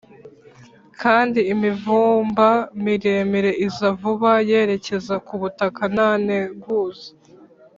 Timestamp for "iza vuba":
3.67-4.31